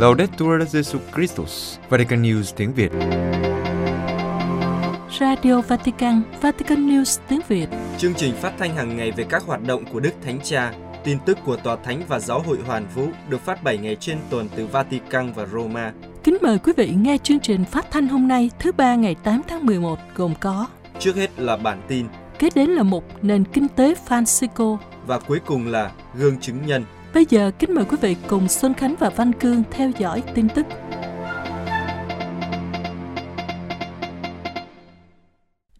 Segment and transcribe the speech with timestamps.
[0.00, 2.92] Laudetur Jesu Christus, Vatican News tiếng Việt.
[5.20, 7.68] Radio Vatican, Vatican News tiếng Việt.
[7.98, 10.72] Chương trình phát thanh hàng ngày về các hoạt động của Đức Thánh Cha,
[11.04, 14.18] tin tức của Tòa Thánh và Giáo hội Hoàn Vũ được phát 7 ngày trên
[14.30, 15.92] tuần từ Vatican và Roma.
[16.24, 19.42] Kính mời quý vị nghe chương trình phát thanh hôm nay thứ ba ngày 8
[19.48, 20.66] tháng 11 gồm có
[20.98, 22.06] Trước hết là bản tin
[22.38, 24.76] Kế đến là mục nền kinh tế Francisco.
[25.06, 26.84] và cuối cùng là gương chứng nhân.
[27.14, 30.48] Bây giờ kính mời quý vị cùng Xuân Khánh và Văn Cương theo dõi tin
[30.48, 30.66] tức.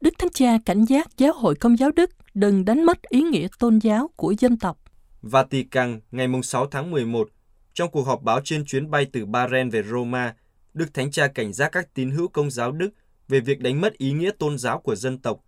[0.00, 3.48] Đức Thánh Cha cảnh giác giáo hội công giáo Đức đừng đánh mất ý nghĩa
[3.58, 4.78] tôn giáo của dân tộc.
[5.22, 7.28] Vatican ngày 6 tháng 11
[7.74, 10.34] Trong cuộc họp báo trên chuyến bay từ Bahrain về Roma,
[10.74, 12.90] Đức Thánh Cha cảnh giác các tín hữu công giáo Đức
[13.28, 15.40] về việc đánh mất ý nghĩa tôn giáo của dân tộc,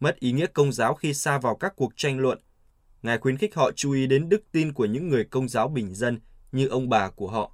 [0.00, 2.38] mất ý nghĩa công giáo khi xa vào các cuộc tranh luận.
[3.06, 5.94] Ngài khuyến khích họ chú ý đến đức tin của những người công giáo bình
[5.94, 6.18] dân
[6.52, 7.50] như ông bà của họ.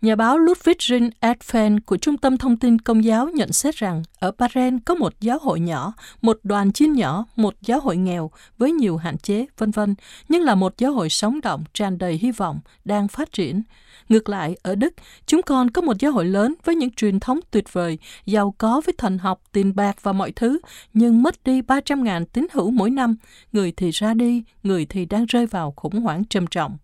[0.00, 4.32] Nhà báo Ludwig Adfen của Trung tâm Thông tin Công giáo nhận xét rằng ở
[4.38, 8.72] Bahrain có một giáo hội nhỏ, một đoàn chiên nhỏ, một giáo hội nghèo với
[8.72, 9.94] nhiều hạn chế, vân vân,
[10.28, 13.62] nhưng là một giáo hội sống động, tràn đầy hy vọng, đang phát triển.
[14.08, 14.94] Ngược lại, ở Đức,
[15.26, 18.80] chúng con có một giáo hội lớn với những truyền thống tuyệt vời, giàu có
[18.86, 20.58] với thần học, tiền bạc và mọi thứ,
[20.94, 23.16] nhưng mất đi 300.000 tín hữu mỗi năm,
[23.52, 26.76] người thì ra đi, người thì đang rơi vào khủng hoảng trầm trọng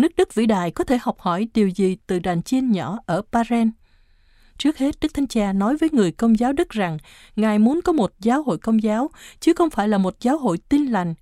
[0.00, 3.22] nước Đức vĩ đại có thể học hỏi điều gì từ đàn chiên nhỏ ở
[3.32, 3.70] Paren?
[4.58, 6.98] Trước hết, Đức Thánh Cha nói với người công giáo Đức rằng
[7.36, 10.58] Ngài muốn có một giáo hội công giáo, chứ không phải là một giáo hội
[10.68, 11.14] tin lành.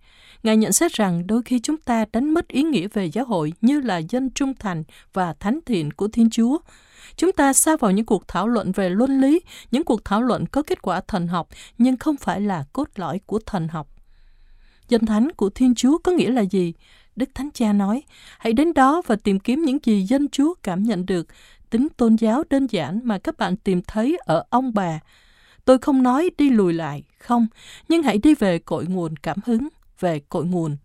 [0.43, 3.53] Ngài nhận xét rằng đôi khi chúng ta đánh mất ý nghĩa về giáo hội
[3.61, 6.59] như là dân trung thành và thánh thiện của Thiên Chúa.
[7.17, 10.47] Chúng ta xa vào những cuộc thảo luận về luân lý, những cuộc thảo luận
[10.47, 13.89] có kết quả thần học, nhưng không phải là cốt lõi của thần học.
[14.89, 16.73] Dân thánh của Thiên Chúa có nghĩa là gì?
[17.17, 18.03] Đức Thánh Cha nói,
[18.39, 21.27] hãy đến đó và tìm kiếm những gì dân Chúa cảm nhận được,
[21.71, 25.01] tính tôn giáo đơn giản mà các bạn tìm thấy ở ông bà.
[25.65, 27.47] Tôi không nói đi lùi lại, không,
[27.89, 29.69] nhưng hãy đi về cội nguồn cảm hứng,
[30.01, 30.77] về cội nguồn.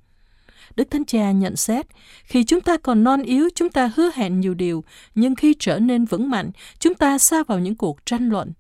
[0.75, 1.85] Đức Thánh Cha nhận xét,
[2.23, 4.83] khi chúng ta còn non yếu, chúng ta hứa hẹn nhiều điều,
[5.15, 8.53] nhưng khi trở nên vững mạnh, chúng ta xa vào những cuộc tranh luận.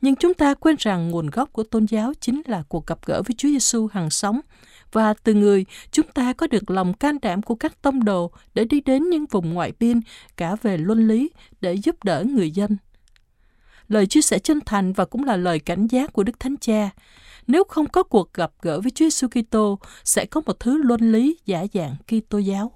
[0.00, 3.22] Nhưng chúng ta quên rằng nguồn gốc của tôn giáo chính là cuộc gặp gỡ
[3.22, 4.40] với Chúa Giêsu hàng sống,
[4.92, 8.64] và từ người chúng ta có được lòng can đảm của các tông đồ để
[8.64, 10.00] đi đến những vùng ngoại biên
[10.36, 11.30] cả về luân lý
[11.60, 12.76] để giúp đỡ người dân.
[13.88, 16.90] Lời chia sẻ chân thành và cũng là lời cảnh giác của Đức Thánh Cha.
[17.46, 21.12] Nếu không có cuộc gặp gỡ với Chúa Giêsu Kitô, sẽ có một thứ luân
[21.12, 22.72] lý giả dạng Kitô giáo.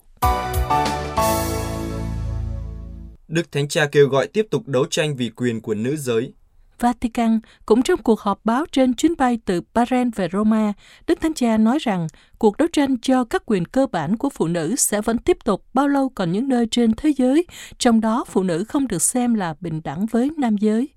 [3.29, 6.33] Đức Thánh Cha kêu gọi tiếp tục đấu tranh vì quyền của nữ giới.
[6.79, 10.73] Vatican cũng trong cuộc họp báo trên chuyến bay từ Bahrain về Roma,
[11.07, 12.07] Đức Thánh Cha nói rằng
[12.39, 15.65] cuộc đấu tranh cho các quyền cơ bản của phụ nữ sẽ vẫn tiếp tục
[15.75, 17.47] bao lâu còn những nơi trên thế giới,
[17.79, 20.89] trong đó phụ nữ không được xem là bình đẳng với nam giới.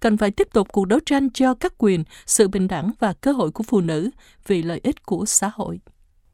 [0.00, 3.32] Cần phải tiếp tục cuộc đấu tranh cho các quyền, sự bình đẳng và cơ
[3.32, 4.10] hội của phụ nữ
[4.46, 5.80] vì lợi ích của xã hội.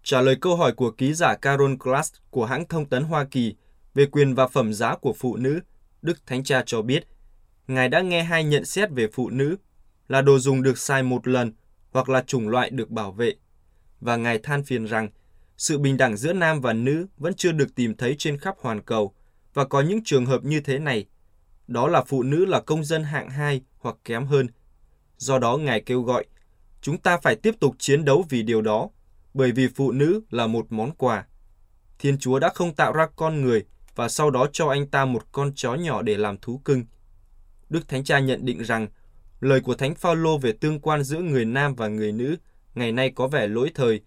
[0.03, 3.55] Trả lời câu hỏi của ký giả Carol Glass của hãng thông tấn Hoa Kỳ
[3.95, 5.61] về quyền và phẩm giá của phụ nữ,
[6.03, 7.07] Đức Thánh Cha cho biết,
[7.69, 9.57] Ngài đã nghe hai nhận xét về phụ nữ
[10.09, 11.53] là đồ dùng được xài một lần
[11.91, 13.35] hoặc là chủng loại được bảo vệ.
[14.01, 15.09] Và Ngài than phiền rằng
[15.57, 18.83] sự bình đẳng giữa nam và nữ vẫn chưa được tìm thấy trên khắp hoàn
[18.83, 19.15] cầu
[19.55, 21.07] và có những trường hợp như thế này.
[21.71, 24.49] Đó là phụ nữ là công dân hạng 2 hoặc kém hơn.
[25.17, 26.25] Do đó Ngài kêu gọi,
[26.81, 28.89] chúng ta phải tiếp tục chiến đấu vì điều đó,
[29.35, 31.27] bởi vì phụ nữ là một món quà.
[31.99, 33.65] Thiên Chúa đã không tạo ra con người
[33.95, 36.85] và sau đó cho anh ta một con chó nhỏ để làm thú cưng.
[37.69, 38.89] Đức Thánh Cha nhận định rằng
[39.41, 42.37] lời của Thánh Phaolô về tương quan giữa người nam và người nữ
[42.75, 44.01] ngày nay có vẻ lỗi thời,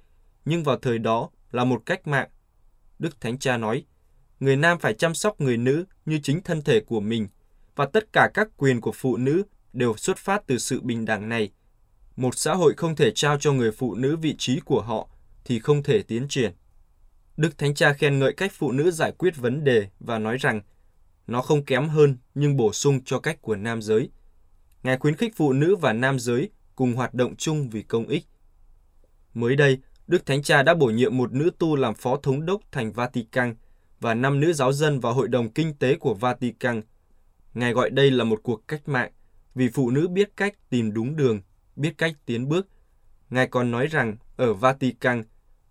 [0.45, 2.29] nhưng vào thời đó là một cách mạng.
[2.99, 3.85] Đức Thánh Cha nói,
[4.39, 7.27] người nam phải chăm sóc người nữ như chính thân thể của mình,
[7.75, 11.29] và tất cả các quyền của phụ nữ đều xuất phát từ sự bình đẳng
[11.29, 11.51] này.
[12.15, 15.07] Một xã hội không thể trao cho người phụ nữ vị trí của họ
[15.45, 16.53] thì không thể tiến triển.
[17.37, 20.61] Đức Thánh Cha khen ngợi cách phụ nữ giải quyết vấn đề và nói rằng
[21.27, 24.09] nó không kém hơn nhưng bổ sung cho cách của nam giới.
[24.83, 28.25] Ngài khuyến khích phụ nữ và nam giới cùng hoạt động chung vì công ích.
[29.33, 29.77] Mới đây,
[30.07, 33.55] Đức Thánh Cha đã bổ nhiệm một nữ tu làm phó thống đốc thành Vatican
[33.99, 36.81] và năm nữ giáo dân vào Hội đồng Kinh tế của Vatican.
[37.53, 39.11] Ngài gọi đây là một cuộc cách mạng
[39.55, 41.41] vì phụ nữ biết cách tìm đúng đường,
[41.75, 42.67] biết cách tiến bước.
[43.29, 45.23] Ngài còn nói rằng ở Vatican,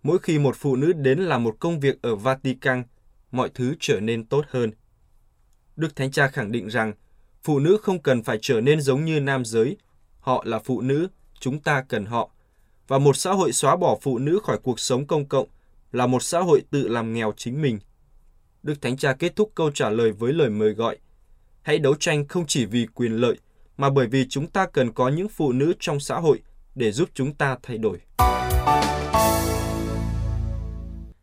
[0.02, 2.82] mỗi khi một phụ nữ đến làm một công việc ở Vatican,
[3.30, 4.70] mọi thứ trở nên tốt hơn.
[5.76, 6.92] Đức Thánh Cha khẳng định rằng
[7.42, 9.76] phụ nữ không cần phải trở nên giống như nam giới.
[10.20, 11.08] Họ là phụ nữ,
[11.40, 12.30] chúng ta cần họ.
[12.88, 15.48] Và một xã hội xóa bỏ phụ nữ khỏi cuộc sống công cộng
[15.92, 17.78] là một xã hội tự làm nghèo chính mình.
[18.62, 20.98] Đức Thánh Cha kết thúc câu trả lời với lời mời gọi.
[21.62, 23.38] Hãy đấu tranh không chỉ vì quyền lợi,
[23.76, 26.42] mà bởi vì chúng ta cần có những phụ nữ trong xã hội
[26.74, 27.98] để giúp chúng ta thay đổi.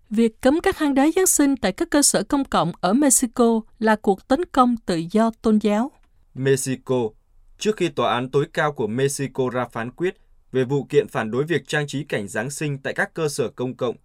[0.09, 3.61] Việc cấm các hang đá Giáng sinh tại các cơ sở công cộng ở Mexico
[3.79, 5.91] là cuộc tấn công tự do tôn giáo.
[6.33, 7.09] Mexico,
[7.57, 10.15] trước khi Tòa án tối cao của Mexico ra phán quyết
[10.51, 13.49] về vụ kiện phản đối việc trang trí cảnh Giáng sinh tại các cơ sở
[13.49, 13.95] công cộng,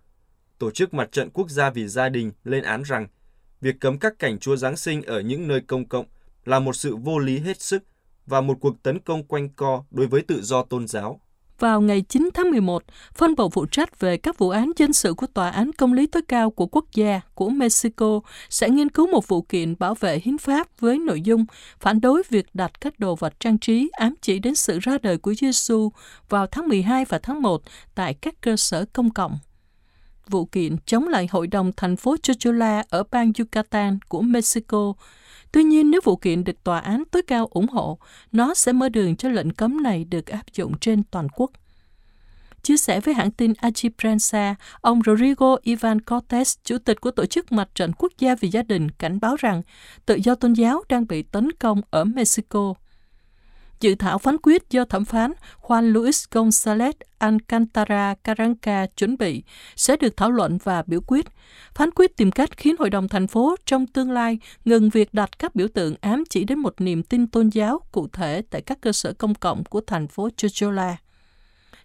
[0.58, 3.06] Tổ chức Mặt trận Quốc gia vì Gia đình lên án rằng
[3.60, 6.06] việc cấm các cảnh Chúa Giáng sinh ở những nơi công cộng
[6.44, 7.82] là một sự vô lý hết sức
[8.26, 11.20] và một cuộc tấn công quanh co đối với tự do tôn giáo.
[11.58, 12.82] Vào ngày 9 tháng 11,
[13.14, 16.06] phân bộ phụ trách về các vụ án dân sự của Tòa án Công lý
[16.06, 18.20] tối cao của quốc gia của Mexico
[18.50, 21.44] sẽ nghiên cứu một vụ kiện bảo vệ hiến pháp với nội dung
[21.80, 25.18] phản đối việc đặt các đồ vật trang trí ám chỉ đến sự ra đời
[25.18, 25.90] của Giêsu
[26.28, 27.62] vào tháng 12 và tháng 1
[27.94, 29.38] tại các cơ sở công cộng.
[30.28, 34.92] Vụ kiện chống lại Hội đồng thành phố Chochola ở bang Yucatan của Mexico
[35.54, 37.98] Tuy nhiên, nếu vụ kiện được tòa án tối cao ủng hộ,
[38.32, 41.50] nó sẽ mở đường cho lệnh cấm này được áp dụng trên toàn quốc.
[42.62, 47.52] Chia sẻ với hãng tin Agiprensa, ông Rodrigo Ivan Cortes, chủ tịch của Tổ chức
[47.52, 49.62] Mặt trận Quốc gia vì Gia đình, cảnh báo rằng
[50.06, 52.74] tự do tôn giáo đang bị tấn công ở Mexico.
[53.80, 59.42] Dự thảo phán quyết do thẩm phán Juan Luis González Alcantara Caranca chuẩn bị
[59.76, 61.26] sẽ được thảo luận và biểu quyết.
[61.74, 65.38] Phán quyết tìm cách khiến Hội đồng thành phố trong tương lai ngừng việc đặt
[65.38, 68.80] các biểu tượng ám chỉ đến một niềm tin tôn giáo cụ thể tại các
[68.80, 70.96] cơ sở công cộng của thành phố Chochola.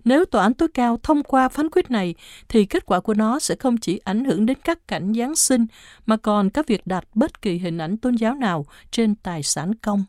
[0.03, 2.15] Nếu tòa án tối cao thông qua phán quyết này,
[2.49, 5.65] thì kết quả của nó sẽ không chỉ ảnh hưởng đến các cảnh Giáng sinh,
[6.05, 9.75] mà còn các việc đặt bất kỳ hình ảnh tôn giáo nào trên tài sản
[9.75, 10.05] công.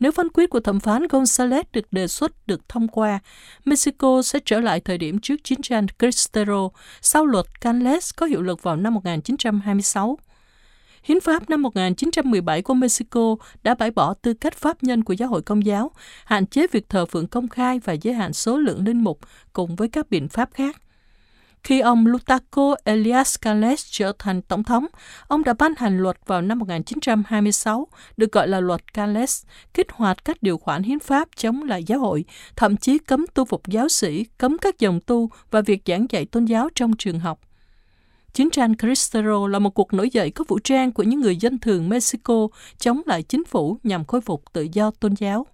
[0.00, 3.18] Nếu phán quyết của thẩm phán González được đề xuất được thông qua,
[3.64, 6.68] Mexico sẽ trở lại thời điểm trước chiến tranh Cristero
[7.00, 10.18] sau luật Canles có hiệu lực vào năm 1926.
[11.02, 15.28] Hiến pháp năm 1917 của Mexico đã bãi bỏ tư cách pháp nhân của giáo
[15.28, 15.90] hội công giáo,
[16.24, 19.18] hạn chế việc thờ phượng công khai và giới hạn số lượng linh mục
[19.52, 20.76] cùng với các biện pháp khác.
[21.66, 24.86] Khi ông Lutaco Elias Canles trở thành tổng thống,
[25.28, 29.42] ông đã ban hành luật vào năm 1926, được gọi là luật Canles,
[29.74, 32.24] kích hoạt các điều khoản hiến pháp chống lại giáo hội,
[32.56, 36.26] thậm chí cấm tu phục giáo sĩ, cấm các dòng tu và việc giảng dạy
[36.26, 37.40] tôn giáo trong trường học.
[38.32, 41.58] Chiến tranh Cristero là một cuộc nổi dậy có vũ trang của những người dân
[41.58, 42.48] thường Mexico
[42.78, 45.46] chống lại chính phủ nhằm khôi phục tự do tôn giáo.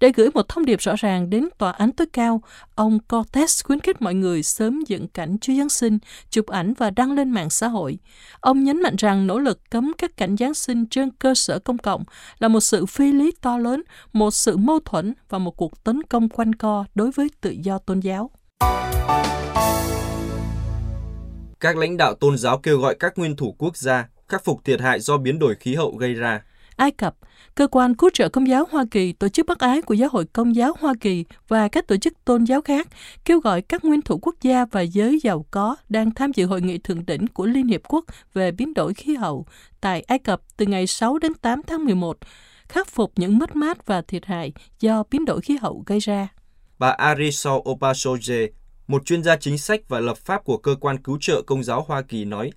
[0.00, 2.42] Để gửi một thông điệp rõ ràng đến tòa án tối cao,
[2.74, 5.98] ông Cortes khuyến khích mọi người sớm dựng cảnh Chúa Giáng sinh,
[6.30, 7.98] chụp ảnh và đăng lên mạng xã hội.
[8.40, 11.78] Ông nhấn mạnh rằng nỗ lực cấm các cảnh Giáng sinh trên cơ sở công
[11.78, 12.04] cộng
[12.38, 13.82] là một sự phi lý to lớn,
[14.12, 17.78] một sự mâu thuẫn và một cuộc tấn công quanh co đối với tự do
[17.78, 18.30] tôn giáo.
[21.60, 24.80] Các lãnh đạo tôn giáo kêu gọi các nguyên thủ quốc gia khắc phục thiệt
[24.80, 26.42] hại do biến đổi khí hậu gây ra.
[26.76, 27.14] Ai Cập,
[27.54, 30.24] Cơ quan cứu trợ Công giáo Hoa Kỳ, Tổ chức Bác ái của Giáo hội
[30.24, 32.88] Công giáo Hoa Kỳ và các tổ chức tôn giáo khác
[33.24, 36.60] kêu gọi các nguyên thủ quốc gia và giới giàu có đang tham dự hội
[36.60, 39.46] nghị thượng đỉnh của Liên Hiệp Quốc về biến đổi khí hậu
[39.80, 42.18] tại Ai Cập từ ngày 6 đến 8 tháng 11,
[42.68, 46.28] khắc phục những mất mát và thiệt hại do biến đổi khí hậu gây ra.
[46.78, 48.48] Bà Arisol Opasoje,
[48.86, 51.84] một chuyên gia chính sách và lập pháp của Cơ quan Cứu trợ Công giáo
[51.88, 52.50] Hoa Kỳ nói,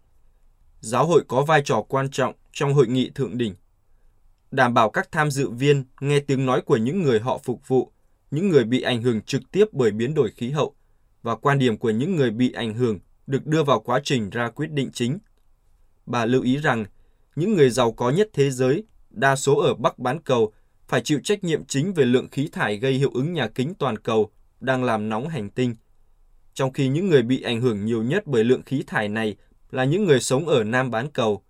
[0.79, 3.55] Giáo hội có vai trò quan trọng trong hội nghị thượng đỉnh
[4.51, 7.91] đảm bảo các tham dự viên nghe tiếng nói của những người họ phục vụ,
[8.31, 10.75] những người bị ảnh hưởng trực tiếp bởi biến đổi khí hậu
[11.23, 14.49] và quan điểm của những người bị ảnh hưởng được đưa vào quá trình ra
[14.49, 15.19] quyết định chính.
[16.05, 16.85] Bà lưu ý rằng,
[17.35, 20.53] những người giàu có nhất thế giới, đa số ở Bắc bán cầu,
[20.87, 23.97] phải chịu trách nhiệm chính về lượng khí thải gây hiệu ứng nhà kính toàn
[23.97, 25.75] cầu đang làm nóng hành tinh.
[26.53, 29.35] Trong khi những người bị ảnh hưởng nhiều nhất bởi lượng khí thải này
[29.71, 31.43] là những người sống ở Nam bán cầu.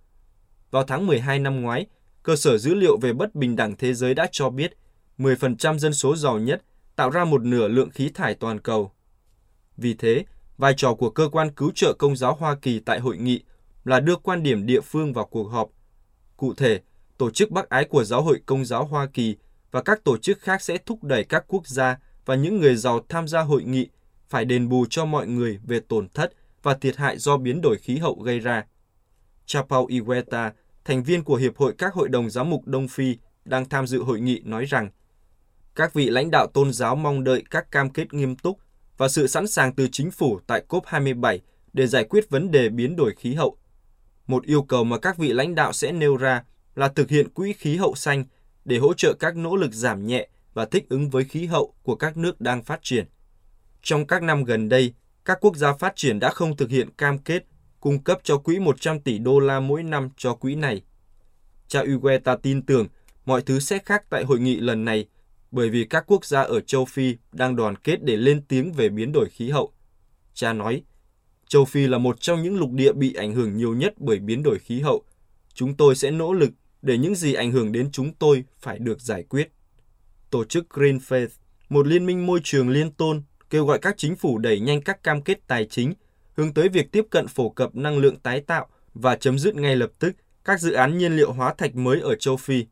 [0.71, 1.85] Vào tháng 12 năm ngoái,
[2.27, 4.77] cơ sở dữ liệu về bất bình đẳng thế giới đã cho biết
[5.17, 6.61] 10% dân số giàu nhất
[6.95, 8.91] tạo ra một nửa lượng khí thải toàn cầu.
[9.77, 10.25] Vì thế,
[10.57, 13.43] vai trò của cơ quan cứu trợ công giáo Hoa Kỳ tại hội nghị
[13.83, 15.69] là đưa quan điểm địa phương vào cuộc họp.
[16.37, 16.79] Cụ thể,
[17.17, 19.35] Tổ chức Bác Ái của Giáo hội Công giáo Hoa Kỳ
[19.71, 22.99] và các tổ chức khác sẽ thúc đẩy các quốc gia và những người giàu
[23.09, 23.87] tham gia hội nghị
[24.29, 27.77] phải đền bù cho mọi người về tổn thất và thiệt hại do biến đổi
[27.77, 28.65] khí hậu gây ra.
[29.45, 30.51] Chapao Iweta,
[30.87, 34.03] thành viên của Hiệp hội các hội đồng giáo mục Đông Phi đang tham dự
[34.03, 34.89] hội nghị nói rằng
[35.75, 38.59] các vị lãnh đạo tôn giáo mong đợi các cam kết nghiêm túc
[38.97, 41.39] và sự sẵn sàng từ chính phủ tại COP27
[41.73, 43.57] để giải quyết vấn đề biến đổi khí hậu.
[44.27, 46.43] Một yêu cầu mà các vị lãnh đạo sẽ nêu ra
[46.75, 48.23] là thực hiện quỹ khí hậu xanh
[48.65, 51.95] để hỗ trợ các nỗ lực giảm nhẹ và thích ứng với khí hậu của
[51.95, 53.05] các nước đang phát triển.
[53.81, 54.93] Trong các năm gần đây,
[55.25, 57.43] các quốc gia phát triển đã không thực hiện cam kết
[57.79, 60.81] cung cấp cho quỹ 100 tỷ đô la mỗi năm cho quỹ này.
[61.67, 62.87] Cha Ugueta tin tưởng
[63.25, 65.05] mọi thứ sẽ khác tại hội nghị lần này
[65.51, 68.89] bởi vì các quốc gia ở châu Phi đang đoàn kết để lên tiếng về
[68.89, 69.71] biến đổi khí hậu.
[70.33, 70.83] Cha nói,
[71.47, 74.43] châu Phi là một trong những lục địa bị ảnh hưởng nhiều nhất bởi biến
[74.43, 75.03] đổi khí hậu.
[75.53, 76.49] Chúng tôi sẽ nỗ lực
[76.81, 79.51] để những gì ảnh hưởng đến chúng tôi phải được giải quyết.
[80.29, 81.27] Tổ chức Green Faith,
[81.69, 85.03] một liên minh môi trường liên tôn, kêu gọi các chính phủ đẩy nhanh các
[85.03, 85.93] cam kết tài chính,
[86.37, 89.75] hướng tới việc tiếp cận phổ cập năng lượng tái tạo và chấm dứt ngay
[89.75, 90.15] lập tức
[90.45, 92.65] các dự án nhiên liệu hóa thạch mới ở châu Phi.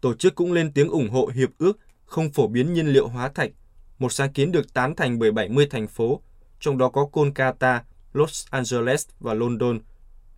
[0.00, 3.28] Tổ chức cũng lên tiếng ủng hộ hiệp ước không phổ biến nhiên liệu hóa
[3.28, 3.50] thạch,
[3.98, 6.20] một sáng kiến được tán thành bởi 70 thành phố,
[6.60, 9.80] trong đó có Kolkata, Los Angeles và London.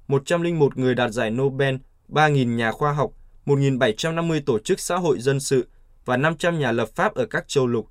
[0.09, 1.77] 101 người đạt giải Nobel,
[2.09, 3.11] 3.000 nhà khoa học,
[3.47, 5.69] 1.750 tổ chức xã hội dân sự
[6.05, 7.89] và 500 nhà lập pháp ở các châu lục.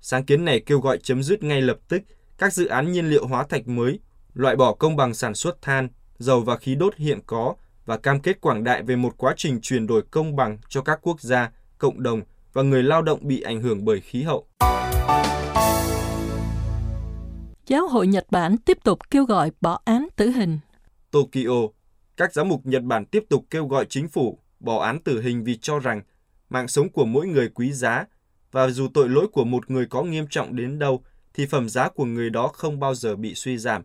[0.00, 2.02] Sáng kiến này kêu gọi chấm dứt ngay lập tức
[2.38, 3.98] các dự án nhiên liệu hóa thạch mới,
[4.34, 7.54] loại bỏ công bằng sản xuất than, dầu và khí đốt hiện có
[7.86, 10.98] và cam kết quảng đại về một quá trình chuyển đổi công bằng cho các
[11.02, 14.46] quốc gia, cộng đồng và người lao động bị ảnh hưởng bởi khí hậu.
[17.66, 20.58] Giáo hội Nhật Bản tiếp tục kêu gọi bỏ án tử hình.
[21.10, 21.68] Tokyo,
[22.16, 25.44] các giám mục Nhật Bản tiếp tục kêu gọi chính phủ bỏ án tử hình
[25.44, 26.02] vì cho rằng
[26.50, 28.04] mạng sống của mỗi người quý giá
[28.52, 31.02] và dù tội lỗi của một người có nghiêm trọng đến đâu
[31.38, 33.82] thì phẩm giá của người đó không bao giờ bị suy giảm.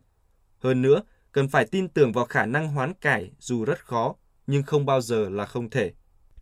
[0.60, 4.16] Hơn nữa, cần phải tin tưởng vào khả năng hoán cải dù rất khó,
[4.48, 5.92] nhưng không bao giờ là không thể.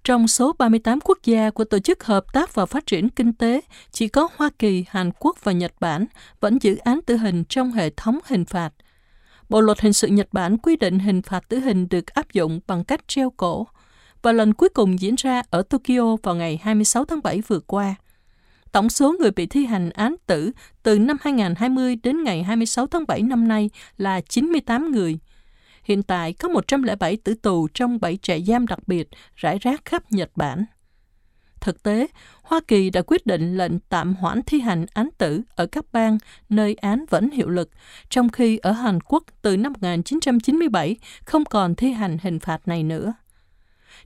[0.04, 3.62] Trong số 38 quốc gia của Tổ chức Hợp tác và Phát triển Kinh tế,
[3.92, 6.06] chỉ có Hoa Kỳ, Hàn Quốc và Nhật Bản
[6.40, 8.74] vẫn giữ án tử hình trong hệ thống hình phạt.
[9.50, 12.60] Bộ luật hình sự Nhật Bản quy định hình phạt tử hình được áp dụng
[12.68, 13.68] bằng cách treo cổ,
[14.22, 17.96] và lần cuối cùng diễn ra ở Tokyo vào ngày 26 tháng 7 vừa qua.
[18.72, 20.52] Tổng số người bị thi hành án tử
[20.84, 25.20] từ năm 2020 đến ngày 26 tháng 7 năm nay là 98 người.
[25.84, 30.12] Hiện tại có 107 tử tù trong 7 trại giam đặc biệt rải rác khắp
[30.12, 30.66] Nhật Bản.
[31.62, 32.08] Thực tế,
[32.44, 36.18] Hoa Kỳ đã quyết định lệnh tạm hoãn thi hành án tử ở các bang
[36.50, 37.70] nơi án vẫn hiệu lực,
[38.10, 42.84] trong khi ở Hàn Quốc từ năm 1997 không còn thi hành hình phạt này
[42.84, 43.14] nữa.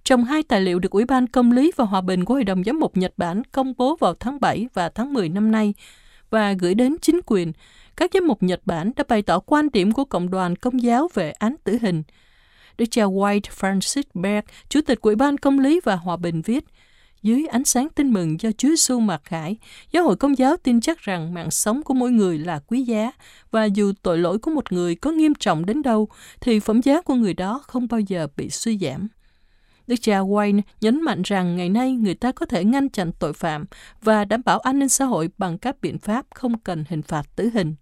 [0.05, 2.63] Trong hai tài liệu được Ủy ban Công lý và Hòa bình của Hội đồng
[2.63, 5.73] Giám mục Nhật Bản công bố vào tháng 7 và tháng 10 năm nay
[6.29, 7.51] và gửi đến chính quyền,
[7.97, 11.07] các giám mục Nhật Bản đã bày tỏ quan điểm của Cộng đoàn Công giáo
[11.13, 12.03] về án tử hình.
[12.77, 16.65] Đức cha White Francis Berg, Chủ tịch Ủy ban Công lý và Hòa bình viết,
[17.21, 19.57] dưới ánh sáng tin mừng do Chúa Giêsu mặc khải,
[19.91, 23.11] giáo hội công giáo tin chắc rằng mạng sống của mỗi người là quý giá
[23.51, 26.07] và dù tội lỗi của một người có nghiêm trọng đến đâu
[26.41, 29.07] thì phẩm giá của người đó không bao giờ bị suy giảm.
[29.87, 33.33] Đức cha Wayne nhấn mạnh rằng ngày nay người ta có thể ngăn chặn tội
[33.33, 33.65] phạm
[34.01, 37.23] và đảm bảo an ninh xã hội bằng các biện pháp không cần hình phạt
[37.35, 37.75] tử hình.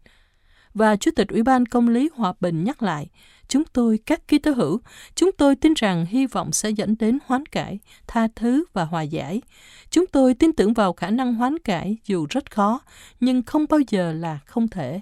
[0.74, 3.10] Và Chủ tịch Ủy ban Công lý Hòa bình nhắc lại,
[3.48, 4.81] chúng tôi, các ký tố hữu,
[5.15, 9.01] chúng tôi tin rằng hy vọng sẽ dẫn đến hoán cải, tha thứ và hòa
[9.01, 9.41] giải.
[9.89, 12.81] Chúng tôi tin tưởng vào khả năng hoán cải dù rất khó,
[13.19, 15.01] nhưng không bao giờ là không thể.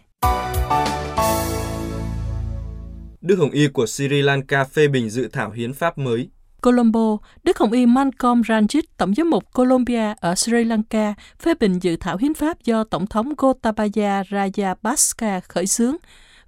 [3.22, 6.30] Đức Hồng Y của Sri Lanka phê bình dự thảo hiến pháp mới
[6.62, 11.80] Colombo, Đức Hồng Y Malcolm Ranjit, Tổng giám mục Colombia ở Sri Lanka, phê bình
[11.80, 15.96] dự thảo hiến pháp do Tổng thống Gotabaya Rajapaksa khởi xướng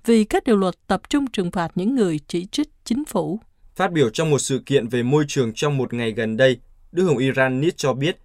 [0.05, 3.39] vì các điều luật tập trung trừng phạt những người chỉ trích chính phủ.
[3.75, 6.57] Phát biểu trong một sự kiện về môi trường trong một ngày gần đây,
[6.91, 8.17] Đức Hồng Y Ranjit cho biết,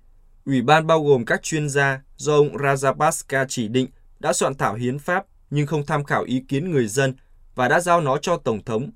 [0.45, 3.89] Ủy ban bao gồm các chuyên gia do ông Rajapaksa chỉ định
[4.21, 7.15] đã soạn thảo hiến pháp nhưng không tham khảo ý kiến người dân
[7.55, 8.91] và đã giao nó cho Tổng thống.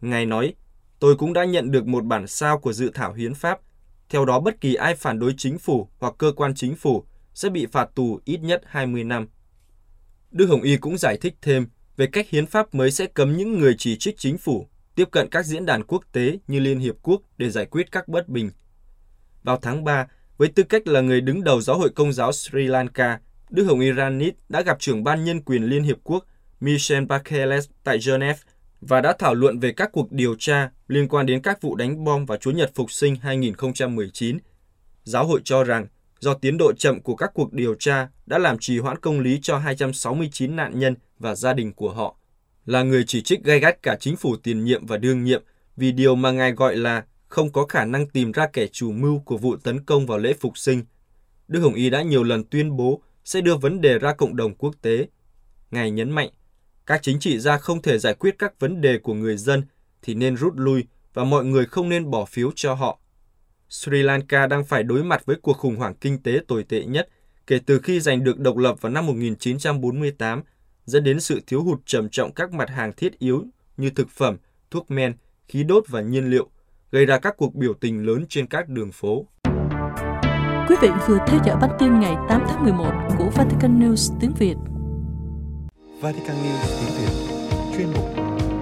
[0.00, 0.54] Ngài nói,
[0.98, 3.60] Tôi cũng đã nhận được một bản sao của dự thảo hiến pháp.
[4.08, 7.48] Theo đó, bất kỳ ai phản đối chính phủ hoặc cơ quan chính phủ sẽ
[7.48, 9.28] bị phạt tù ít nhất 20 năm.
[10.30, 13.60] Đức Hồng Y cũng giải thích thêm về cách hiến pháp mới sẽ cấm những
[13.60, 16.94] người chỉ trích chính phủ tiếp cận các diễn đàn quốc tế như Liên Hiệp
[17.02, 18.50] Quốc để giải quyết các bất bình.
[19.42, 22.62] Vào tháng 3, với tư cách là người đứng đầu Giáo hội Công giáo Sri
[22.62, 26.26] Lanka, Đức Hồng Y Ranit đã gặp trưởng ban nhân quyền Liên Hiệp Quốc
[26.60, 28.38] Michel Bachelet tại Geneva
[28.80, 32.04] và đã thảo luận về các cuộc điều tra liên quan đến các vụ đánh
[32.04, 34.38] bom vào Chúa Nhật Phục sinh 2019.
[35.04, 35.86] Giáo hội cho rằng,
[36.20, 39.38] do tiến độ chậm của các cuộc điều tra đã làm trì hoãn công lý
[39.42, 42.16] cho 269 nạn nhân và gia đình của họ.
[42.64, 45.42] Là người chỉ trích gay gắt cả chính phủ tiền nhiệm và đương nhiệm,
[45.76, 49.18] vì điều mà ngài gọi là không có khả năng tìm ra kẻ chủ mưu
[49.18, 50.82] của vụ tấn công vào lễ phục sinh.
[51.48, 54.54] Đức Hồng Y đã nhiều lần tuyên bố sẽ đưa vấn đề ra cộng đồng
[54.54, 55.06] quốc tế.
[55.70, 56.28] Ngài nhấn mạnh
[56.86, 59.62] các chính trị gia không thể giải quyết các vấn đề của người dân
[60.02, 62.98] thì nên rút lui và mọi người không nên bỏ phiếu cho họ.
[63.68, 67.08] Sri Lanka đang phải đối mặt với cuộc khủng hoảng kinh tế tồi tệ nhất
[67.46, 70.42] kể từ khi giành được độc lập vào năm 1948,
[70.84, 73.44] dẫn đến sự thiếu hụt trầm trọng các mặt hàng thiết yếu
[73.76, 74.36] như thực phẩm,
[74.70, 75.14] thuốc men,
[75.48, 76.48] khí đốt và nhiên liệu,
[76.92, 79.26] gây ra các cuộc biểu tình lớn trên các đường phố.
[80.68, 84.32] Quý vị vừa theo dõi bản tin ngày 8 tháng 11 của Vatican News tiếng
[84.38, 84.75] Việt.
[86.00, 87.34] Vatican News tiếng Việt
[87.76, 88.04] chuyên mục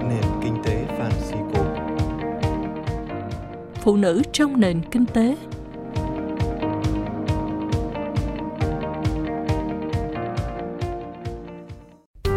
[0.09, 1.65] Nền Kinh tế Francisco
[3.75, 5.35] Phụ nữ trong nền kinh tế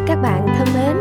[0.07, 0.97] Các bạn thân mến,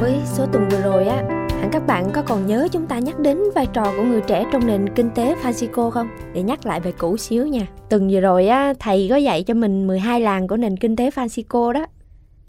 [0.00, 1.22] với số tuần vừa rồi á,
[1.60, 4.44] hẳn các bạn có còn nhớ chúng ta nhắc đến vai trò của người trẻ
[4.52, 6.08] trong nền kinh tế Francisco không?
[6.32, 7.66] Để nhắc lại về cũ xíu nha.
[7.88, 11.10] Tuần vừa rồi á, thầy có dạy cho mình 12 làng của nền kinh tế
[11.10, 11.86] Francisco đó.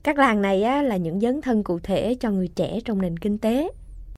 [0.08, 3.18] Các làng này á, là những dấn thân cụ thể cho người trẻ trong nền
[3.18, 3.72] kinh tế.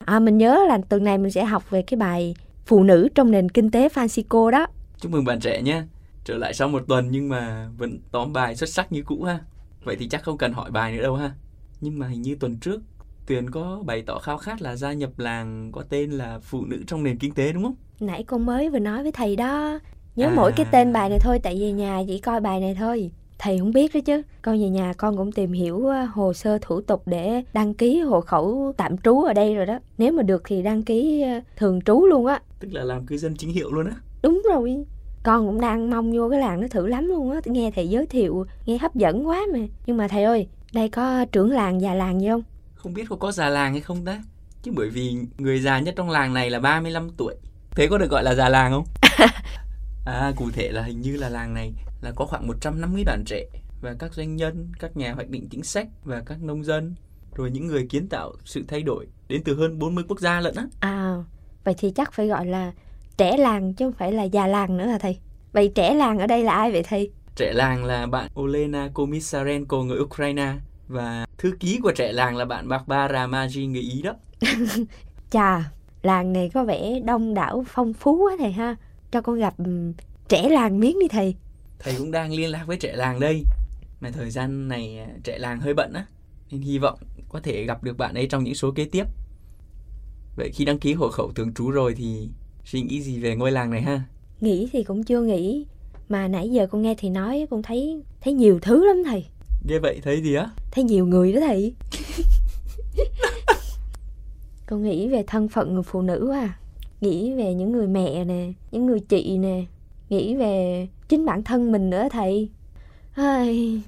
[0.05, 3.31] À, mình nhớ là tuần này mình sẽ học về cái bài phụ nữ trong
[3.31, 4.67] nền kinh tế Francisco đó.
[4.97, 5.81] Chúc mừng bạn trẻ nhé.
[6.23, 9.39] Trở lại sau một tuần nhưng mà vẫn tóm bài xuất sắc như cũ ha.
[9.83, 11.31] Vậy thì chắc không cần hỏi bài nữa đâu ha.
[11.81, 12.81] Nhưng mà hình như tuần trước
[13.27, 16.83] Tuyền có bày tỏ khao khát là gia nhập làng có tên là phụ nữ
[16.87, 17.75] trong nền kinh tế đúng không?
[17.99, 19.79] Nãy con mới vừa nói với thầy đó.
[20.15, 20.33] Nhớ À.
[20.35, 23.11] mỗi cái tên bài này thôi tại vì nhà chỉ coi bài này thôi.
[23.39, 24.21] Thầy không biết đó chứ.
[24.41, 27.99] Con về nhà con cũng tìm hiểu ờ, hồ sơ thủ tục để đăng ký
[27.99, 29.79] hộ khẩu tạm trú ở đây rồi đó.
[29.97, 32.41] Nếu mà được thì đăng ký ờ, thường trú luôn á.
[32.59, 33.95] Tức là làm cư dân chính hiệu luôn á.
[34.23, 34.85] Đúng rồi.
[35.23, 37.39] Con cũng đang mong vô cái làng nó thử lắm luôn á.
[37.45, 39.59] Nghe thầy giới thiệu, nghe hấp dẫn quá mà.
[39.85, 42.43] Nhưng mà thầy ơi, đây có trưởng làng già làng gì không?
[42.75, 44.23] Không biết có có già làng hay không ta?
[44.63, 47.35] Chứ bởi vì người già nhất trong làng này là 35 tuổi.
[47.75, 48.85] Thế có được gọi là già làng không?
[50.05, 53.45] à, cụ thể là hình như là làng này là có khoảng 150 bạn trẻ
[53.81, 56.95] và các doanh nhân, các nhà hoạch định chính sách và các nông dân
[57.35, 60.55] rồi những người kiến tạo sự thay đổi đến từ hơn 40 quốc gia lận
[60.55, 60.65] á.
[60.79, 61.15] À,
[61.63, 62.71] vậy thì chắc phải gọi là
[63.17, 65.17] trẻ làng chứ không phải là già làng nữa hả thầy?
[65.51, 67.11] Vậy trẻ làng ở đây là ai vậy thầy?
[67.35, 70.53] Trẻ làng là bạn Olena Komisarenko người Ukraine
[70.87, 74.13] và thư ký của trẻ làng là bạn Barbara Magi người Ý đó.
[75.29, 78.75] Chà, làng này có vẻ đông đảo phong phú quá thầy ha.
[79.11, 79.93] Cho con gặp ừm,
[80.27, 81.35] trẻ làng miếng đi thầy.
[81.79, 83.43] Thầy cũng đang liên lạc với trẻ làng đây.
[84.01, 86.05] Mà thời gian này à, trẻ làng hơi bận á
[86.51, 89.03] nên hy vọng có thể gặp được bạn ấy trong những số kế tiếp.
[90.37, 92.29] Vậy khi đăng ký hộ khẩu thường trú rồi thì
[92.65, 94.01] suy nghĩ gì về ngôi làng này ha?
[94.41, 95.65] Nghĩ thì cũng chưa nghĩ.
[96.09, 99.25] Mà nãy giờ con nghe thầy nói con thấy thấy nhiều thứ lắm thầy.
[99.67, 100.49] Nghe vậy thấy gì á?
[100.71, 101.73] Thấy nhiều người đó thầy.
[104.65, 106.59] con nghĩ về thân phận người phụ nữ à.
[107.01, 109.65] Nghĩ về những người mẹ nè, những người chị nè.
[110.09, 112.49] Nghĩ về chính bản thân mình nữa thầy.
[113.13, 113.81] Ai,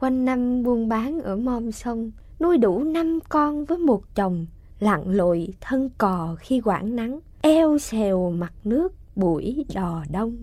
[0.00, 4.46] quanh năm buôn bán ở mom sông, nuôi đủ năm con với một chồng,
[4.80, 10.36] lặn lội thân cò khi quảng nắng, eo xèo mặt nước buổi đò đông.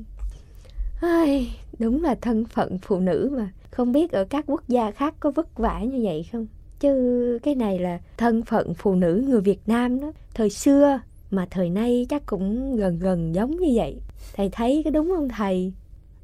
[1.01, 5.15] Ai, đúng là thân phận phụ nữ mà, không biết ở các quốc gia khác
[5.19, 6.47] có vất vả như vậy không?
[6.79, 10.99] Chứ cái này là thân phận phụ nữ người Việt Nam đó, thời xưa
[11.31, 14.01] mà thời nay chắc cũng gần gần giống như vậy.
[14.33, 15.73] Thầy thấy cái đúng không thầy?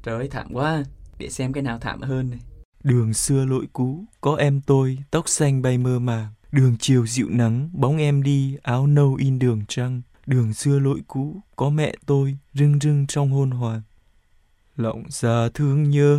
[0.02, 0.84] Trời ơi thảm quá.
[1.18, 2.40] Để xem cái nào thảm hơn này.
[2.84, 6.26] Đường xưa lỗi cũ, có em tôi, tóc xanh bay mơ màng.
[6.52, 10.02] Đường chiều dịu nắng, bóng em đi, áo nâu in đường trăng.
[10.26, 13.82] Đường xưa lỗi cũ, có mẹ tôi, rưng rưng trong hôn hoàng.
[14.76, 16.18] Lòng già thương nhớ,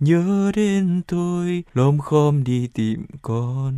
[0.00, 3.74] nhớ đến tôi, lom khom đi tìm con.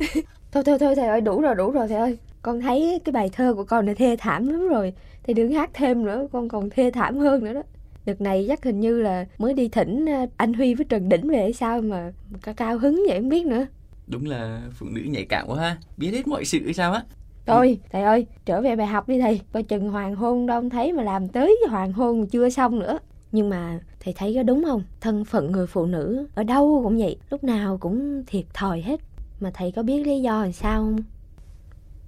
[0.52, 2.18] Thôi thôi thôi thầy ơi đủ rồi đủ rồi thầy ơi.
[2.42, 4.92] Con thấy cái bài thơ của con này thê thảm lắm rồi.
[5.26, 7.62] Thầy đừng hát thêm nữa Con còn thê thảm hơn nữa đó.
[8.04, 11.28] Đợt này chắc hình như là mới đi thỉnh ờ, anh Huy với Trần Đỉnh
[11.28, 13.66] về hay sao mà cao, cao hứng vậy không biết nữa.
[14.06, 15.76] Đúng là phụ nữ nhạy cảm quá ha.
[15.96, 17.02] Biết hết mọi sự hay sao á.
[17.46, 19.40] Thôi thầy ơi trở về bài học đi thầy.
[19.52, 22.98] Coi chừng hoàng hôn đâu không thấy mà làm tới hoàng hôn chưa xong nữa.
[23.32, 24.82] Nhưng mà thầy thấy có đúng không?
[25.00, 29.00] Thân phận người phụ nữ ở đâu cũng vậy Lúc nào cũng thiệt thòi hết
[29.40, 30.96] Mà thầy có biết lý do làm sao không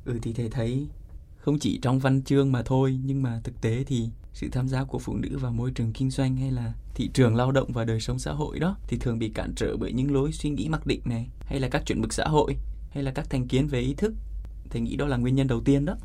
[0.05, 0.87] Ừ thì thầy thấy
[1.37, 4.85] không chỉ trong văn chương mà thôi nhưng mà thực tế thì sự tham gia
[4.85, 7.85] của phụ nữ vào môi trường kinh doanh hay là thị trường lao động và
[7.85, 10.69] đời sống xã hội đó thì thường bị cản trở bởi những lối suy nghĩ
[10.69, 12.57] mặc định này hay là các chuẩn mực xã hội
[12.91, 14.13] hay là các thành kiến về ý thức
[14.71, 15.97] thầy nghĩ đó là nguyên nhân đầu tiên đó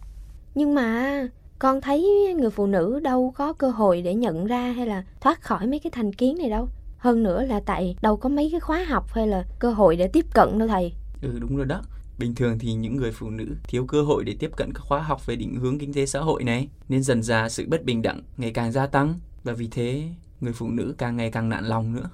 [0.55, 1.27] Nhưng mà
[1.59, 2.07] con thấy
[2.39, 5.79] người phụ nữ đâu có cơ hội để nhận ra hay là thoát khỏi mấy
[5.79, 6.69] cái thành kiến này đâu.
[6.97, 10.07] Hơn nữa là tại đâu có mấy cái khóa học hay là cơ hội để
[10.07, 10.93] tiếp cận đâu thầy.
[11.21, 11.81] Ừ đúng rồi đó
[12.19, 15.01] bình thường thì những người phụ nữ thiếu cơ hội để tiếp cận các khóa
[15.01, 18.01] học về định hướng kinh tế xã hội này nên dần dà sự bất bình
[18.01, 20.03] đẳng ngày càng gia tăng và vì thế
[20.41, 22.09] người phụ nữ càng ngày càng nản lòng nữa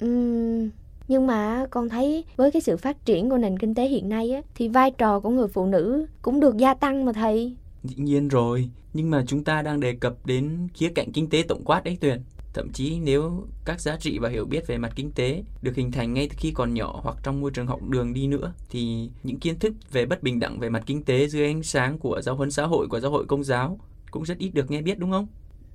[0.00, 0.70] Ừm,
[1.08, 4.30] nhưng mà con thấy với cái sự phát triển của nền kinh tế hiện nay
[4.30, 7.56] á, thì vai trò của người phụ nữ cũng được gia tăng mà thầy.
[7.84, 11.42] Dĩ nhiên rồi, nhưng mà chúng ta đang đề cập đến khía cạnh kinh tế
[11.48, 12.20] tổng quát đấy Tuyền.
[12.56, 15.92] Thậm chí nếu các giá trị và hiểu biết về mặt kinh tế được hình
[15.92, 19.10] thành ngay từ khi còn nhỏ hoặc trong môi trường học đường đi nữa thì
[19.22, 22.20] những kiến thức về bất bình đẳng về mặt kinh tế dưới ánh sáng của
[22.22, 23.78] giáo huấn xã hội của giáo hội công giáo
[24.10, 25.26] cũng rất ít được nghe biết đúng không?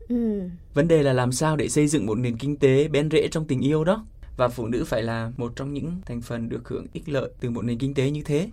[0.09, 0.41] Ừ.
[0.73, 3.45] Vấn đề là làm sao để xây dựng một nền kinh tế bén rễ trong
[3.45, 4.05] tình yêu đó.
[4.37, 7.49] Và phụ nữ phải là một trong những thành phần được hưởng ích lợi từ
[7.49, 8.49] một nền kinh tế như thế.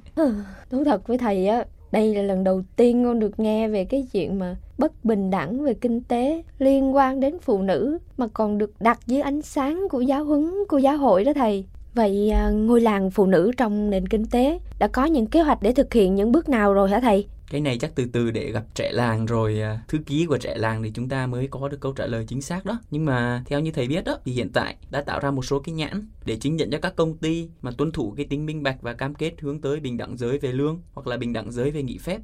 [0.70, 4.06] Nói thật với thầy á, đây là lần đầu tiên con được nghe về cái
[4.12, 8.58] chuyện mà bất bình đẳng về kinh tế liên quan đến phụ nữ mà còn
[8.58, 11.64] được đặt dưới ánh sáng của giáo huấn, của giáo hội đó thầy.
[11.94, 15.62] Vậy à, ngôi làng phụ nữ trong nền kinh tế đã có những kế hoạch
[15.62, 17.26] để thực hiện những bước nào rồi hả thầy?
[17.50, 20.54] Cái này chắc từ từ để gặp trẻ làng rồi à, thư ký của trẻ
[20.56, 22.78] làng thì chúng ta mới có được câu trả lời chính xác đó.
[22.90, 25.58] Nhưng mà theo như thầy biết đó, thì hiện tại đã tạo ra một số
[25.58, 28.62] cái nhãn để chứng nhận cho các công ty mà tuân thủ cái tính minh
[28.62, 31.52] bạch và cam kết hướng tới bình đẳng giới về lương hoặc là bình đẳng
[31.52, 32.20] giới về nghỉ phép.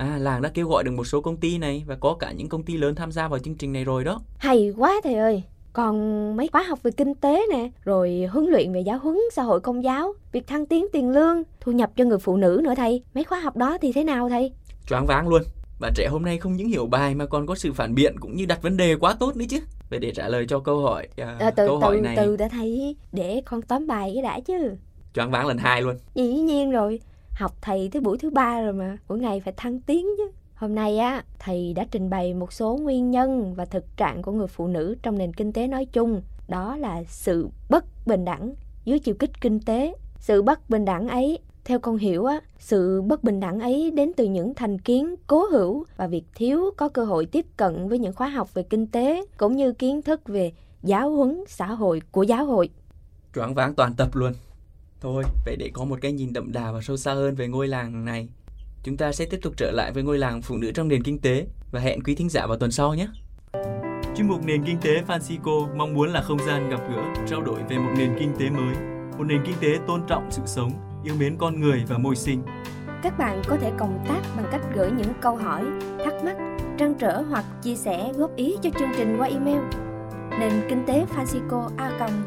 [0.00, 2.48] À, làng đã kêu gọi được một số công ty này và có cả những
[2.48, 4.20] công ty lớn tham gia vào chương trình này rồi đó.
[4.38, 5.42] Hay quá thầy ơi!
[5.72, 5.96] Còn
[6.36, 9.60] mấy khóa học về kinh tế nè, rồi huấn luyện về giáo huấn xã hội
[9.60, 13.02] công giáo, việc thăng tiến tiền lương, thu nhập cho người phụ nữ nữa thầy.
[13.14, 14.52] Mấy khóa học đó thì thế nào thầy?
[14.88, 15.42] choáng váng luôn.
[15.80, 18.36] Bạn trẻ hôm nay không những hiểu bài mà còn có sự phản biện cũng
[18.36, 19.58] như đặt vấn đề quá tốt nữa chứ.
[19.90, 22.36] Vậy để trả lời cho câu hỏi à, À, từ câu hỏi từ này từ
[22.36, 24.76] đã thầy để con tóm bài cái đã chứ.
[25.14, 25.96] choáng váng lần hai luôn.
[26.14, 27.00] Dĩ nhiên rồi,
[27.40, 30.30] học thầy tới buổi thứ ba rồi mà, mỗi ngày phải thăng tiến chứ.
[30.54, 34.32] Hôm nay á, thầy đã trình bày một số nguyên nhân và thực trạng của
[34.32, 36.22] người phụ nữ trong nền kinh tế nói chung.
[36.48, 39.94] Đó là sự bất bình đẳng dưới chiều kích kinh tế.
[40.18, 44.12] Sự bất bình đẳng ấy, theo con hiểu á, sự bất bình đẳng ấy đến
[44.16, 47.98] từ những thành kiến cố hữu và việc thiếu có cơ hội tiếp cận với
[47.98, 52.02] những khóa học về kinh tế cũng như kiến thức về giáo huấn xã hội
[52.10, 52.70] của giáo hội.
[53.34, 54.32] Choáng váng toàn tập luôn.
[55.00, 57.68] Thôi, vậy để có một cái nhìn đậm đà và sâu xa hơn về ngôi
[57.68, 58.28] làng này,
[58.82, 61.18] chúng ta sẽ tiếp tục trở lại với ngôi làng phụ nữ trong nền kinh
[61.18, 63.08] tế và hẹn quý thính giả vào tuần sau nhé.
[64.16, 67.60] Chuyên mục Nền Kinh tế Francisco mong muốn là không gian gặp gỡ, trao đổi
[67.68, 68.74] về một nền kinh tế mới,
[69.18, 70.72] một nền kinh tế tôn trọng sự sống,
[71.04, 72.42] yêu mến con người và môi sinh.
[73.02, 75.64] Các bạn có thể cộng tác bằng cách gửi những câu hỏi,
[76.04, 76.36] thắc mắc,
[76.78, 79.60] trăn trở hoặc chia sẻ góp ý cho chương trình qua email
[80.40, 81.70] nền kinh tế Francisco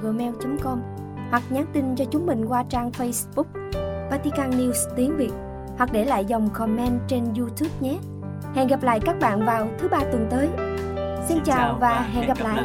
[0.01, 3.45] gmail.com hoặc nhắn tin cho chúng mình qua trang Facebook
[4.11, 5.31] Vatican News tiếng Việt
[5.77, 7.97] hoặc để lại dòng comment trên YouTube nhé.
[8.55, 10.49] Hẹn gặp lại các bạn vào thứ ba tuần tới.
[11.27, 12.63] Xin chào và hẹn gặp lại.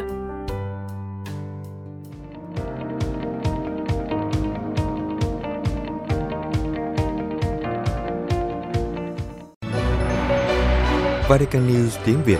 [11.28, 12.38] Vatican News tiếng Việt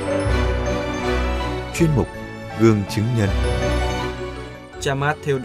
[1.75, 2.07] Chuyên mục
[2.61, 3.29] Gương chứng nhân
[4.81, 5.39] Cha Matthew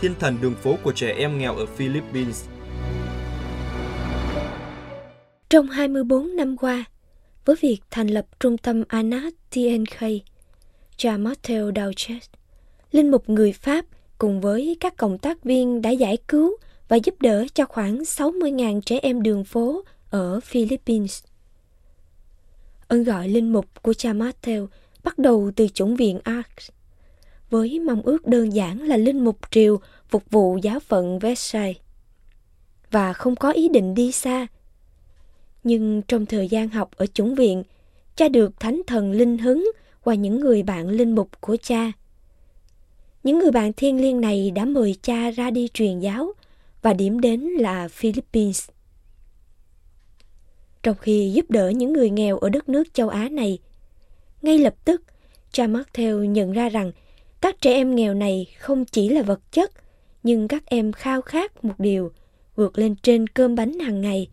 [0.00, 2.46] thiên thần đường phố của trẻ em nghèo ở Philippines.
[5.50, 6.84] Trong 24 năm qua,
[7.44, 10.06] với việc thành lập trung tâm Anat TNK,
[10.96, 12.22] cha Matteo Dauchet,
[12.92, 13.84] linh mục người Pháp
[14.18, 16.56] cùng với các cộng tác viên đã giải cứu
[16.88, 21.22] và giúp đỡ cho khoảng 60.000 trẻ em đường phố ở Philippines.
[22.88, 24.68] Ơn gọi linh mục của cha Matteo
[25.04, 26.70] bắt đầu từ chủng viện Arcs,
[27.50, 31.76] với mong ước đơn giản là linh mục triều phục vụ giáo phận Versailles
[32.90, 34.46] và không có ý định đi xa.
[35.64, 37.62] Nhưng trong thời gian học ở chủng viện,
[38.16, 39.70] cha được thánh thần linh hứng
[40.04, 41.92] qua những người bạn linh mục của cha.
[43.24, 46.32] Những người bạn thiên liêng này đã mời cha ra đi truyền giáo
[46.82, 48.68] và điểm đến là Philippines.
[50.82, 53.58] Trong khi giúp đỡ những người nghèo ở đất nước châu Á này,
[54.42, 55.02] ngay lập tức,
[55.52, 56.92] cha Martel nhận ra rằng
[57.40, 59.72] các trẻ em nghèo này không chỉ là vật chất,
[60.22, 62.12] nhưng các em khao khát một điều
[62.56, 64.28] vượt lên trên cơm bánh hàng ngày.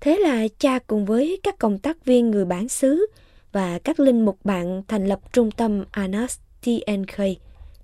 [0.00, 3.06] Thế là cha cùng với các công tác viên người bản xứ
[3.52, 7.18] và các linh mục bạn thành lập trung tâm Anas TNK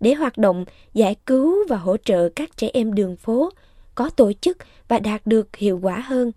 [0.01, 3.51] để hoạt động giải cứu và hỗ trợ các trẻ em đường phố
[3.95, 4.57] có tổ chức
[4.89, 6.33] và đạt được hiệu quả hơn.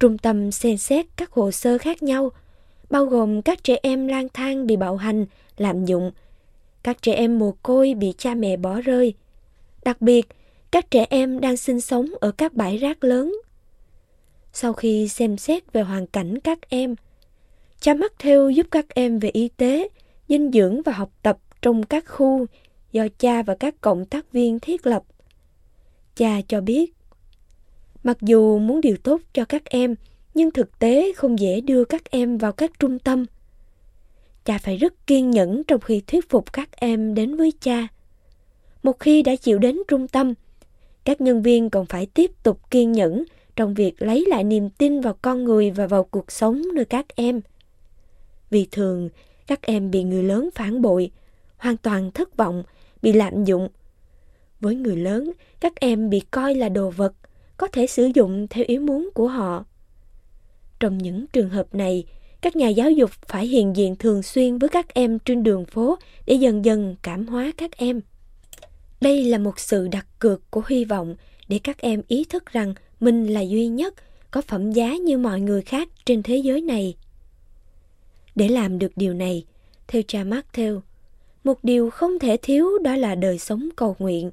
[0.00, 2.30] Trung tâm xem xét các hồ sơ khác nhau,
[2.90, 6.12] bao gồm các trẻ em lang thang bị bạo hành, lạm dụng,
[6.82, 9.14] các trẻ em mồ côi bị cha mẹ bỏ rơi,
[9.84, 10.26] đặc biệt
[10.70, 13.34] các trẻ em đang sinh sống ở các bãi rác lớn.
[14.52, 16.94] Sau khi xem xét về hoàn cảnh các em,
[17.80, 19.88] cha mắt theo giúp các em về y tế,
[20.28, 22.46] dinh dưỡng và học tập trong các khu
[22.92, 25.02] do cha và các cộng tác viên thiết lập.
[26.16, 26.94] Cha cho biết,
[28.04, 29.94] mặc dù muốn điều tốt cho các em,
[30.38, 33.24] nhưng thực tế không dễ đưa các em vào các trung tâm.
[34.44, 37.88] Cha phải rất kiên nhẫn trong khi thuyết phục các em đến với cha.
[38.82, 40.34] Một khi đã chịu đến trung tâm,
[41.04, 43.24] các nhân viên còn phải tiếp tục kiên nhẫn
[43.56, 47.06] trong việc lấy lại niềm tin vào con người và vào cuộc sống nơi các
[47.16, 47.40] em.
[48.50, 49.08] Vì thường,
[49.46, 51.10] các em bị người lớn phản bội,
[51.56, 52.62] hoàn toàn thất vọng,
[53.02, 53.68] bị lạm dụng.
[54.60, 57.12] Với người lớn, các em bị coi là đồ vật,
[57.56, 59.64] có thể sử dụng theo ý muốn của họ.
[60.80, 62.04] Trong những trường hợp này,
[62.40, 65.98] các nhà giáo dục phải hiện diện thường xuyên với các em trên đường phố
[66.26, 68.00] để dần dần cảm hóa các em.
[69.00, 71.14] Đây là một sự đặt cược của hy vọng
[71.48, 73.94] để các em ý thức rằng mình là duy nhất,
[74.30, 76.96] có phẩm giá như mọi người khác trên thế giới này.
[78.34, 79.44] Để làm được điều này,
[79.88, 80.80] theo cha Matthew,
[81.44, 84.30] một điều không thể thiếu đó là đời sống cầu nguyện.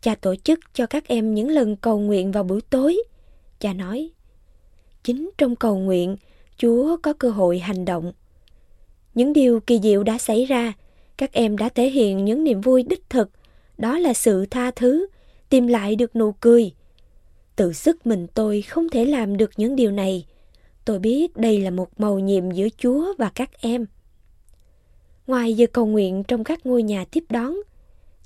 [0.00, 3.02] Cha tổ chức cho các em những lần cầu nguyện vào buổi tối.
[3.60, 4.10] Cha nói,
[5.04, 6.16] chính trong cầu nguyện,
[6.56, 8.12] Chúa có cơ hội hành động.
[9.14, 10.72] Những điều kỳ diệu đã xảy ra,
[11.16, 13.30] các em đã thể hiện những niềm vui đích thực,
[13.78, 15.06] đó là sự tha thứ,
[15.48, 16.72] tìm lại được nụ cười.
[17.56, 20.26] Tự sức mình tôi không thể làm được những điều này.
[20.84, 23.86] Tôi biết đây là một màu nhiệm giữa Chúa và các em.
[25.26, 27.56] Ngoài giờ cầu nguyện trong các ngôi nhà tiếp đón,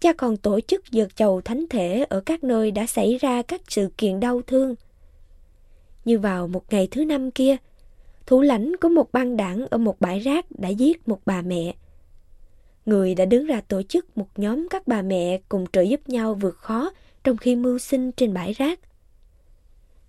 [0.01, 3.61] cha còn tổ chức dợt chầu thánh thể ở các nơi đã xảy ra các
[3.69, 4.75] sự kiện đau thương.
[6.07, 7.57] Như vào một ngày thứ năm kia,
[8.27, 11.75] thủ lãnh của một băng đảng ở một bãi rác đã giết một bà mẹ.
[12.87, 16.35] Người đã đứng ra tổ chức một nhóm các bà mẹ cùng trợ giúp nhau
[16.35, 16.91] vượt khó
[17.25, 18.81] trong khi mưu sinh trên bãi rác.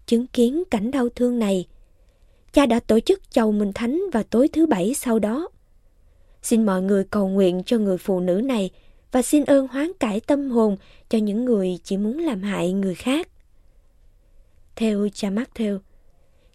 [0.06, 1.68] Chứng kiến cảnh đau thương này,
[2.54, 5.50] cha đã tổ chức chầu Minh thánh vào tối thứ bảy sau đó.
[6.42, 8.70] Xin mọi người cầu nguyện cho người phụ nữ này
[9.12, 10.78] và xin ơn hoán cải tâm hồn
[11.10, 13.28] cho những người chỉ muốn làm hại người khác.
[14.76, 15.80] Theo cha Matthew,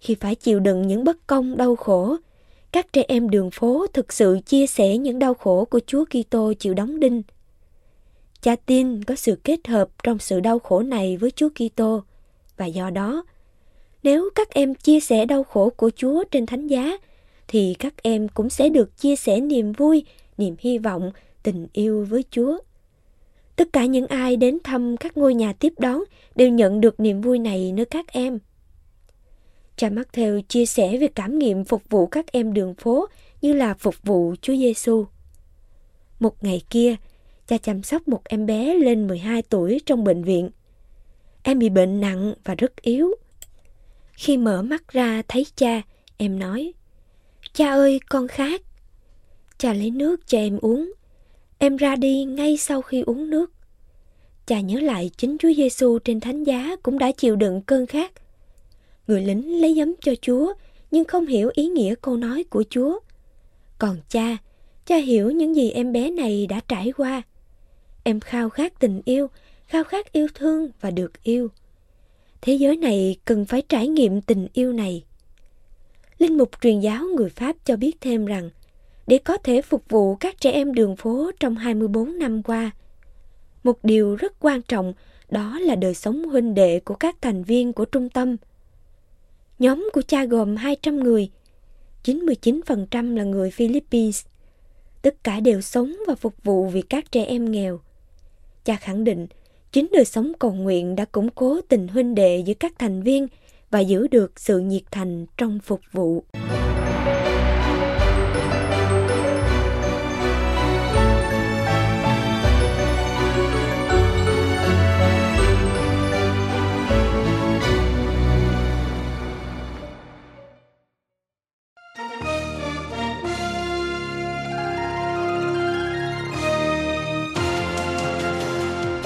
[0.03, 2.17] khi phải chịu đựng những bất công đau khổ,
[2.73, 6.53] các trẻ em đường phố thực sự chia sẻ những đau khổ của Chúa Kitô
[6.59, 7.23] chịu đóng đinh.
[8.43, 12.03] Cha tin có sự kết hợp trong sự đau khổ này với Chúa Kitô
[12.57, 13.25] và do đó,
[14.03, 16.99] nếu các em chia sẻ đau khổ của Chúa trên thánh giá,
[17.49, 20.05] thì các em cũng sẽ được chia sẻ niềm vui,
[20.39, 21.11] niềm hy vọng,
[21.43, 22.59] tình yêu với Chúa.
[23.57, 26.03] Tất cả những ai đến thăm các ngôi nhà tiếp đón
[26.35, 28.39] đều nhận được niềm vui này nơi các em.
[29.77, 33.07] Cha Matthew chia sẻ về cảm nghiệm phục vụ các em đường phố
[33.41, 35.07] như là phục vụ Chúa Giêsu.
[36.21, 36.97] Một ngày kia,
[37.47, 40.51] cha chăm sóc một em bé lên 12 tuổi trong bệnh viện.
[41.43, 43.15] Em bị bệnh nặng và rất yếu.
[44.13, 45.83] Khi mở mắt ra thấy cha,
[46.17, 46.73] em nói,
[47.53, 48.61] Cha ơi, con khát.
[49.59, 50.93] Cha lấy nước cho em uống.
[51.59, 53.53] Em ra đi ngay sau khi uống nước.
[54.47, 58.13] Cha nhớ lại chính Chúa Giêsu trên thánh giá cũng đã chịu đựng cơn khát
[59.07, 60.53] Người lính lấy giấm cho Chúa,
[60.91, 62.99] nhưng không hiểu ý nghĩa câu nói của Chúa.
[63.79, 64.37] Còn cha,
[64.87, 67.23] cha hiểu những gì em bé này đã trải qua.
[68.05, 69.31] Em khao khát tình yêu,
[69.67, 71.49] khao khát yêu thương và được yêu.
[72.41, 75.05] Thế giới này cần phải trải nghiệm tình yêu này.
[76.19, 78.51] Linh mục truyền giáo người Pháp cho biết thêm rằng,
[79.07, 82.71] để có thể phục vụ các trẻ em đường phố trong 24 năm qua,
[83.65, 84.93] một điều rất quan trọng
[85.31, 88.37] đó là đời sống huynh đệ của các thành viên của trung tâm–
[89.63, 91.31] Nhóm của cha gồm 200 người,
[92.05, 94.25] 99% là người Philippines.
[95.03, 97.81] Tất cả đều sống và phục vụ vì các trẻ em nghèo.
[98.65, 99.27] Cha khẳng định,
[99.73, 103.27] chính đời sống cầu nguyện đã củng cố tình huynh đệ giữa các thành viên
[103.71, 106.25] và giữ được sự nhiệt thành trong phục vụ.